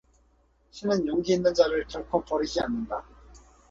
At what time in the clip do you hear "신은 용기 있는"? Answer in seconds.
0.71-1.53